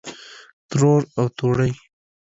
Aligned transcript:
ترور 0.69 1.01
او 1.19 1.25
توړۍ 1.37 1.71